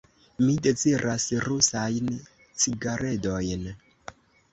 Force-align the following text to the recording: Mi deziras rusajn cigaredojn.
Mi 0.43 0.53
deziras 0.67 1.27
rusajn 1.43 2.09
cigaredojn. 2.63 3.69